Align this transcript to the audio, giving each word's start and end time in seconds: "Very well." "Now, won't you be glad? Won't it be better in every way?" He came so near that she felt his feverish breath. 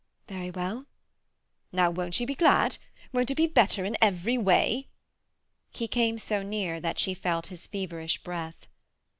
"Very 0.27 0.49
well." 0.49 0.87
"Now, 1.71 1.91
won't 1.91 2.19
you 2.19 2.25
be 2.25 2.33
glad? 2.33 2.79
Won't 3.13 3.29
it 3.29 3.35
be 3.35 3.45
better 3.45 3.85
in 3.85 3.95
every 4.01 4.35
way?" 4.35 4.87
He 5.69 5.87
came 5.87 6.17
so 6.17 6.41
near 6.41 6.79
that 6.79 6.97
she 6.97 7.13
felt 7.13 7.45
his 7.53 7.67
feverish 7.67 8.17
breath. 8.23 8.65